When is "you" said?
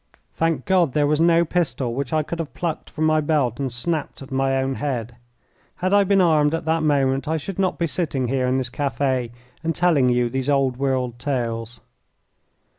10.09-10.27